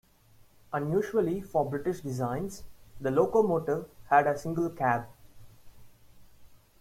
Unusually 0.73 1.41
for 1.41 1.69
British 1.69 2.01
designs, 2.01 2.63
the 2.99 3.11
locomotive 3.11 3.87
had 4.07 4.25
a 4.25 4.35
single 4.35 4.71
cab. 4.71 5.05